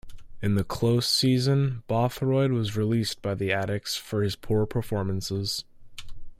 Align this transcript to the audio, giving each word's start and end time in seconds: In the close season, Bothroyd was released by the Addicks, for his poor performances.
In 0.41 0.55
the 0.55 0.63
close 0.63 1.07
season, 1.07 1.83
Bothroyd 1.87 2.51
was 2.55 2.75
released 2.75 3.21
by 3.21 3.35
the 3.35 3.49
Addicks, 3.51 3.99
for 3.99 4.23
his 4.23 4.35
poor 4.35 4.65
performances. 4.65 5.63